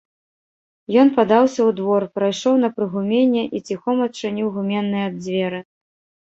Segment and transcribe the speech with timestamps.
[1.01, 5.59] Ён падаўся ў двор, прайшоў на прыгуменне і ціхом адчыніў гуменныя дзверы.